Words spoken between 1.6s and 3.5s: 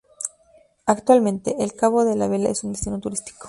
el Cabo de la Vela es un destino turístico.